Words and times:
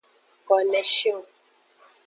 Koneshion. 0.47 1.19